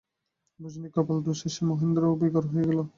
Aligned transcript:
রজনীর 0.59 0.91
কপালদোষে 0.95 1.47
সে 1.53 1.61
মহেন্দ্রও 1.69 2.19
বিগড়ইয়া 2.21 2.63
গেল। 2.69 2.79